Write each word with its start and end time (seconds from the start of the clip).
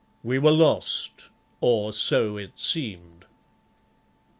We 0.23 0.39
were 0.39 0.49
lost, 0.49 1.29
or 1.59 1.93
so 1.93 2.35
it 2.35 2.57
seemed. 2.57 3.25